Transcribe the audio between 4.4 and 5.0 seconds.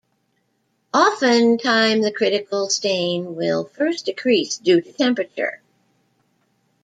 due to